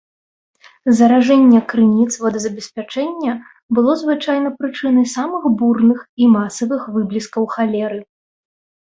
[0.99, 3.37] Заражэння крыніц водазабеспячэння
[3.81, 7.99] было звычайна прычынай самых бурных і масавых выбліскаў халеры.